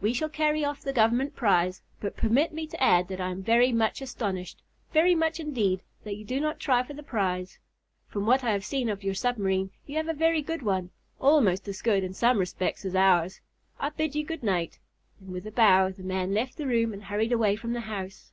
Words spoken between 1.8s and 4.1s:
but permit me to add that I am very much